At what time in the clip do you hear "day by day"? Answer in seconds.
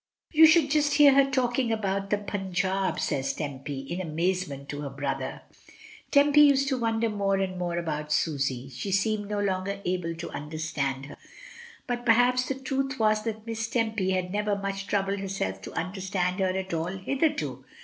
6.09-6.23